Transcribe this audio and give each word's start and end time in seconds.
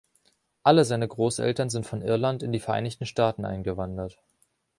Alle 0.63 0.83
seine 0.83 1.07
Großeltern 1.07 1.69
sind 1.69 1.85
von 1.85 2.01
Irland 2.01 2.41
in 2.41 2.51
die 2.51 2.59
Vereinigten 2.59 3.05
Staaten 3.05 3.45
eingewandert. 3.45 4.17